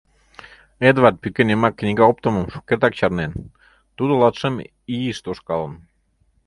Эдвард 0.89 1.15
пӱкен 1.21 1.47
йымак 1.51 1.73
книга 1.79 2.03
оптымым 2.11 2.45
шукертак 2.53 2.93
чарнен, 2.99 3.31
тудо 3.97 4.13
латшым 4.21 4.55
ийыш 4.93 5.17
тошкалын. 5.25 5.73